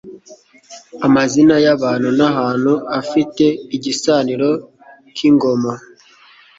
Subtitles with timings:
[1.07, 4.49] Amazina y'Abantu n'ahantu afite igisanira
[5.15, 5.73] k'Ingoma